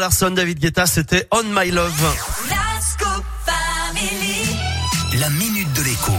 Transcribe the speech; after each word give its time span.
Larson, 0.00 0.30
David 0.30 0.60
Guetta, 0.60 0.86
c'était 0.86 1.26
On 1.32 1.42
My 1.42 1.72
Love. 1.72 2.14
La 5.18 5.28
minute 5.30 5.72
de 5.72 5.82
l'écho. 5.82 6.12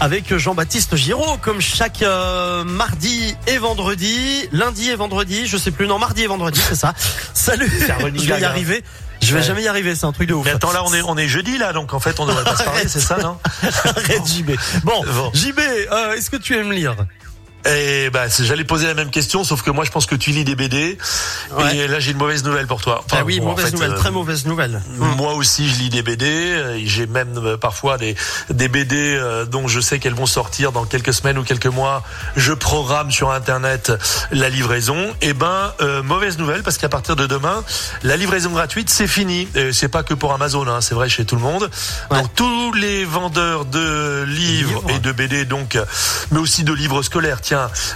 Avec 0.00 0.36
Jean-Baptiste 0.36 0.94
Giraud, 0.96 1.38
comme 1.40 1.62
chaque 1.62 2.02
euh, 2.02 2.64
mardi 2.64 3.34
et 3.46 3.56
vendredi, 3.56 4.46
lundi 4.52 4.90
et 4.90 4.94
vendredi, 4.94 5.46
je 5.46 5.56
sais 5.56 5.70
plus, 5.70 5.86
non, 5.86 5.98
mardi 5.98 6.24
et 6.24 6.26
vendredi, 6.26 6.60
c'est 6.68 6.74
ça. 6.74 6.92
Salut, 7.32 7.64
je 7.70 7.86
vais 8.26 8.40
y 8.40 8.44
arriver. 8.44 8.84
Je 9.22 9.32
vais 9.32 9.40
Ouais. 9.40 9.46
jamais 9.46 9.62
y 9.62 9.68
arriver, 9.68 9.94
c'est 9.94 10.04
un 10.04 10.12
truc 10.12 10.28
de 10.28 10.34
ouf. 10.34 10.44
Mais 10.44 10.50
attends, 10.50 10.72
là, 10.72 10.82
on 10.84 10.92
est, 10.92 11.00
on 11.00 11.16
est 11.16 11.28
jeudi, 11.28 11.56
là, 11.56 11.72
donc 11.72 11.94
en 11.94 12.00
fait, 12.00 12.20
on 12.20 12.26
devrait 12.26 12.44
pas 12.44 12.56
se 12.56 12.64
parler, 12.64 12.82
c'est 12.88 13.00
ça, 13.00 13.16
non? 13.16 13.38
Arrête 13.84 14.26
JB. 14.26 14.50
Bon, 14.84 15.02
Bon. 15.14 15.30
JB, 15.32 15.58
euh, 15.60 16.12
est-ce 16.12 16.28
que 16.28 16.36
tu 16.36 16.58
aimes 16.58 16.72
lire? 16.72 16.94
Et 17.66 18.10
bah, 18.10 18.24
j'allais 18.28 18.64
poser 18.64 18.86
la 18.86 18.94
même 18.94 19.10
question, 19.10 19.44
sauf 19.44 19.62
que 19.62 19.70
moi, 19.70 19.84
je 19.84 19.90
pense 19.90 20.06
que 20.06 20.14
tu 20.16 20.30
lis 20.30 20.44
des 20.44 20.54
BD. 20.56 20.98
Ouais. 21.56 21.76
Et 21.76 21.88
là, 21.88 22.00
j'ai 22.00 22.10
une 22.12 22.18
mauvaise 22.18 22.42
nouvelle 22.44 22.66
pour 22.66 22.80
toi. 22.80 23.02
Enfin, 23.06 23.18
Ah 23.20 23.24
oui, 23.24 23.38
bon, 23.40 23.46
en 23.46 23.50
mauvaise 23.50 23.66
fait, 23.66 23.72
nouvelle, 23.72 23.92
euh, 23.92 23.96
très 23.96 24.10
mauvaise 24.10 24.44
nouvelle. 24.46 24.82
Hum. 25.00 25.14
Moi 25.16 25.34
aussi, 25.34 25.68
je 25.68 25.78
lis 25.78 25.88
des 25.90 26.02
BD. 26.02 26.26
euh, 26.26 26.80
J'ai 26.84 27.06
même 27.06 27.34
euh, 27.38 27.56
parfois 27.56 27.98
des, 27.98 28.16
des 28.50 28.68
BD 28.68 29.18
dont 29.50 29.68
je 29.68 29.80
sais 29.80 29.98
qu'elles 29.98 30.14
vont 30.14 30.26
sortir 30.26 30.72
dans 30.72 30.84
quelques 30.84 31.12
semaines 31.14 31.38
ou 31.38 31.44
quelques 31.44 31.66
mois. 31.66 32.02
Je 32.36 32.52
programme 32.52 33.10
sur 33.10 33.30
Internet 33.30 33.92
la 34.32 34.48
livraison. 34.48 35.12
Et 35.20 35.32
ben, 35.32 35.72
euh, 35.80 36.02
mauvaise 36.02 36.38
nouvelle 36.38 36.62
parce 36.62 36.78
qu'à 36.78 36.88
partir 36.88 37.16
de 37.16 37.26
demain, 37.26 37.62
la 38.02 38.16
livraison 38.16 38.50
gratuite, 38.50 38.90
c'est 38.90 39.06
fini. 39.06 39.48
C'est 39.72 39.88
pas 39.88 40.02
que 40.02 40.14
pour 40.14 40.32
Amazon, 40.32 40.66
hein, 40.66 40.80
c'est 40.80 40.94
vrai 40.94 41.08
chez 41.08 41.24
tout 41.24 41.36
le 41.36 41.42
monde. 41.42 41.70
Ouais. 42.10 42.18
Donc 42.18 42.34
tous 42.34 42.72
les 42.72 43.04
vendeurs 43.04 43.64
de 43.66 44.24
livres 44.26 44.42
Livres. 44.62 44.84
et 44.90 44.98
de 44.98 45.12
BD, 45.12 45.44
donc, 45.44 45.78
mais 46.30 46.38
aussi 46.38 46.64
de 46.64 46.72
livres 46.72 47.02
scolaires, 47.02 47.40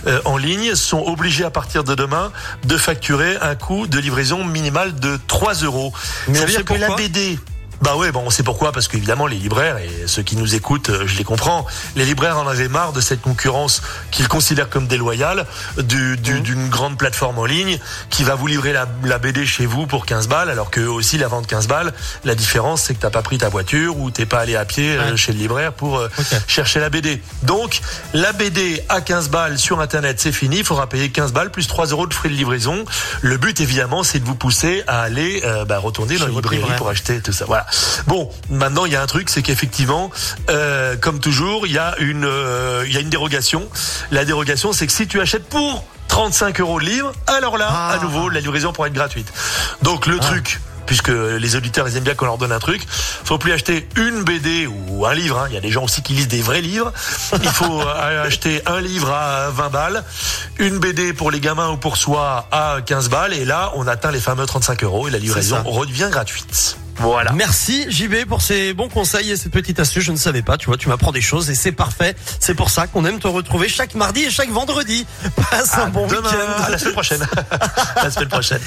euh, 0.07 0.21
en 0.25 0.37
ligne, 0.37 0.75
sont 0.75 1.01
obligés 1.01 1.45
à 1.45 1.51
partir 1.51 1.85
de 1.85 1.95
demain 1.95 2.33
de 2.65 2.77
facturer 2.77 3.37
un 3.41 3.55
coût 3.55 3.87
de 3.87 3.99
livraison 3.99 4.45
minimal 4.45 4.95
de 4.95 5.19
3 5.27 5.55
euros. 5.55 5.93
Mais 6.29 6.35
Ça 6.35 6.41
on 6.43 6.47
veut 6.47 6.53
sait 6.53 6.57
dire 6.59 6.65
que 6.65 6.75
la 6.75 6.87
pourquoi 6.87 7.03
BD. 7.05 7.39
Bah 7.83 7.95
ouais, 7.97 8.11
bon, 8.13 8.23
on 8.25 8.31
sait 8.31 8.43
pourquoi, 8.43 8.73
parce 8.73 8.89
qu'évidemment, 8.89 9.27
les 9.27 9.37
libraires, 9.37 9.77
et 9.79 10.07
ceux 10.07 10.23
qui 10.23 10.37
nous 10.37 10.55
écoutent, 10.55 10.91
euh, 10.91 11.07
je 11.07 11.17
les 11.19 11.25
comprends, 11.25 11.67
les 11.95 12.05
libraires 12.05 12.39
en 12.39 12.47
avaient 12.47 12.69
marre 12.69 12.93
de 12.93 13.01
cette 13.01 13.21
concurrence 13.21 13.83
qu'ils 14.11 14.29
considèrent 14.29 14.71
comme 14.71 14.87
déloyale 14.87 15.47
du- 15.79 15.97
Mmh. 16.13 16.17
du- 16.17 16.41
d'une 16.41 16.69
grande 16.69 16.97
plateforme 16.99 17.39
en 17.39 17.45
ligne 17.45 17.79
qui 18.11 18.25
va 18.25 18.35
vous 18.35 18.47
livrer 18.47 18.73
la, 18.73 18.87
la 19.05 19.19
BD 19.19 19.45
chez 19.45 19.67
vous 19.67 19.87
pour 19.87 20.07
15 20.07 20.27
balles, 20.29 20.49
alors 20.51 20.71
qu'eux 20.71 20.87
aussi 20.89 21.19
la 21.19 21.29
vendent 21.29 21.47
15 21.47 21.69
balles. 21.69 21.93
La 22.25 22.35
différence, 22.35 22.83
c'est 22.83 22.95
que 22.95 23.01
t'as 23.01 23.11
pas 23.11 23.23
pris 23.23 23.39
ta 23.39 23.49
voiture 23.49 23.99
ou 23.99 24.11
t'es 24.11 24.27
pas 24.27 24.39
allé 24.41 24.57
à 24.57 24.65
pied 24.65 24.97
euh, 24.97 25.11
Ouais. 25.11 25.17
chez 25.17 25.33
le 25.33 25.39
libraire 25.39 25.73
pour 25.73 25.99
euh, 25.99 26.09
chercher 26.47 26.81
la 26.81 26.89
BD. 26.89 27.21
Donc, 27.43 27.81
la 28.15 28.33
BD 28.33 28.83
à 28.89 29.01
15 29.01 29.29
balles 29.29 29.59
sur 29.59 29.81
Internet, 29.81 30.19
c'est 30.21 30.33
fini. 30.33 30.59
Il 30.59 30.65
faudra 30.65 30.89
payer 30.89 31.11
15 31.11 31.33
balles 31.33 31.51
plus 31.51 31.67
3 31.67 31.87
euros 31.89 32.07
de 32.07 32.15
frais 32.15 32.29
de 32.31 32.35
livraison. 32.35 32.85
Le 33.21 33.37
but, 33.37 33.61
évidemment, 33.61 34.03
c'est 34.03 34.19
de 34.21 34.25
vous 34.25 34.35
pousser 34.35 34.83
à 34.87 35.03
aller 35.03 35.43
euh, 35.45 35.65
bah, 35.65 35.79
retourner 35.79 36.15
dans 36.15 36.21
Chez 36.25 36.29
une 36.29 36.35
votre 36.35 36.45
librairie 36.51 36.63
libraire. 36.63 36.79
pour 36.79 36.89
acheter 36.89 37.21
tout 37.21 37.33
ça. 37.33 37.45
Voilà. 37.45 37.66
Bon, 38.07 38.31
maintenant, 38.51 38.85
il 38.87 38.93
y 38.93 38.97
a 38.97 39.03
un 39.03 39.07
truc, 39.07 39.29
c'est 39.31 39.43
qu'effectivement, 39.43 40.11
euh, 40.51 40.97
comme 40.97 41.21
toujours, 41.21 41.67
il 41.67 41.73
y 41.73 41.79
a 41.79 41.95
une, 41.99 42.25
euh, 42.25 42.85
il 42.87 42.93
y 42.95 42.97
a 42.97 43.01
une 43.01 43.11
dérogation. 43.11 43.69
La 44.11 44.25
dérogation, 44.25 44.73
c'est 44.73 44.87
que 44.87 44.93
si 44.93 45.07
tu 45.07 45.21
achètes 45.21 45.49
pour 45.49 45.85
35 46.09 46.61
euros 46.61 46.79
le 46.79 46.87
livre, 46.87 47.13
alors 47.27 47.59
là, 47.59 47.69
Ah. 47.71 47.91
à 47.93 47.99
nouveau, 48.03 48.29
la 48.29 48.41
livraison 48.41 48.73
pourra 48.73 48.89
être 48.89 48.95
gratuite. 48.95 49.33
Donc, 49.83 50.07
le 50.07 50.19
truc. 50.19 50.61
Puisque 50.87 51.09
les 51.09 51.57
auditeurs 51.57 51.89
ils 51.89 51.97
aiment 51.97 52.05
bien 52.05 52.15
qu'on 52.15 52.27
leur 52.27 52.39
donne 52.39 52.53
un 52.53 52.61
truc, 52.61 52.81
faut 53.25 53.39
plus 53.39 53.51
acheter 53.51 53.89
une 53.97 54.23
BD 54.23 54.69
ou 54.69 55.05
un 55.05 55.15
livre. 55.15 55.37
hein. 55.41 55.47
Il 55.49 55.55
y 55.55 55.57
a 55.57 55.61
des 55.61 55.73
gens 55.73 55.83
aussi 55.83 56.01
qui 56.01 56.13
lisent 56.13 56.29
des 56.29 56.43
vrais 56.43 56.61
livres. 56.61 56.93
Il 57.43 57.49
faut 57.49 57.81
euh, 57.81 58.25
acheter 58.25 58.63
un 58.67 58.81
livre 58.81 59.13
à 59.13 59.51
20 59.51 59.69
balles, 59.71 60.05
une 60.61 60.79
BD 60.79 61.13
pour 61.13 61.33
les 61.33 61.41
gamins 61.41 61.71
ou 61.71 61.77
pour 61.77 61.97
soi 61.97 62.47
à 62.53 62.77
15 62.87 63.09
balles, 63.09 63.33
et 63.33 63.45
là 63.45 63.73
on 63.75 63.89
atteint 63.89 64.13
les 64.13 64.21
fameux 64.21 64.47
35 64.47 64.85
euros 64.85 65.09
et 65.09 65.11
la 65.11 65.19
livraison 65.19 65.61
redevient 65.65 66.07
gratuite. 66.09 66.77
Voilà. 66.99 67.33
Merci 67.33 67.91
JB 67.91 68.25
pour 68.27 68.43
ces 68.43 68.73
bons 68.73 68.89
conseils 68.89 69.31
et 69.31 69.37
cette 69.37 69.53
petite 69.53 69.81
astuce. 69.81 70.05
Je 70.05 70.13
ne 70.13 70.17
savais 70.17 70.43
pas, 70.43 70.57
tu 70.57 70.67
vois, 70.67 70.77
tu 70.77 70.89
m'apprends 70.89 71.13
des 71.13 71.21
choses 71.21 71.51
et 71.51 71.55
c'est 71.55 71.73
parfait. 71.73 72.15
C'est 72.41 72.55
pour 72.55 72.71
ça 72.71 72.87
qu'on 72.87 73.05
aime 73.05 73.19
te 73.19 73.29
retrouver 73.29 73.69
chaque 73.69 73.95
mardi 73.95 74.23
et 74.23 74.31
chaque 74.31 74.51
vendredi. 74.51 75.07
Passe 75.51 75.77
un 75.79 75.89
bon 75.89 76.09
week-end. 76.09 76.23
à 76.65 76.71
la 76.71 76.79
semaine 76.79 76.93
prochaine. 76.93 77.27
la 77.97 78.11
semaine 78.11 78.29
prochaine. 78.29 78.61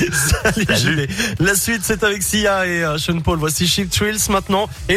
Salut, 0.44 0.66
Salut. 0.66 1.07
JB. 1.07 1.40
La 1.40 1.56
suite, 1.56 1.81
c'est 1.84 2.03
avec 2.03 2.22
Sia 2.23 2.66
et 2.67 2.84
euh, 2.84 2.97
Sean 2.97 3.19
Paul. 3.19 3.40
Voici 3.40 3.67
Ship 3.67 3.90
Thrills 3.90 4.29
maintenant. 4.29 4.66
Et 4.66 4.88